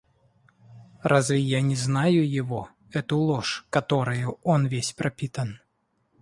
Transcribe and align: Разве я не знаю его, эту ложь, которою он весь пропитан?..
Разве 1.03 1.37
я 1.39 1.61
не 1.61 1.75
знаю 1.75 2.27
его, 2.27 2.69
эту 2.89 3.17
ложь, 3.19 3.67
которою 3.69 4.39
он 4.41 4.65
весь 4.65 4.93
пропитан?.. 4.93 5.59